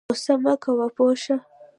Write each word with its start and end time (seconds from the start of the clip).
غوسه 0.09 0.33
مه 0.43 0.53
کوه 0.63 0.87
پوه 0.95 1.13
شه 1.23 1.35